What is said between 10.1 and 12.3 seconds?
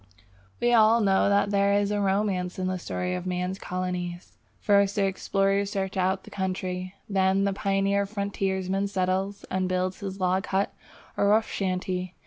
log hut or rough shanty.